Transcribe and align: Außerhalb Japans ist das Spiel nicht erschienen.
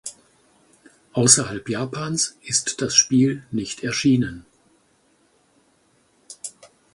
Außerhalb 1.13 1.69
Japans 1.69 2.35
ist 2.41 2.81
das 2.81 2.95
Spiel 2.95 3.43
nicht 3.51 3.83
erschienen. 3.83 4.47